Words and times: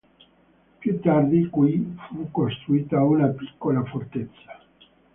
Più 0.79 0.99
tardi 0.99 1.47
qui 1.51 1.95
fu 2.07 2.31
costruita 2.31 3.03
una 3.03 3.27
piccola 3.27 3.83
fortezza. 3.83 4.63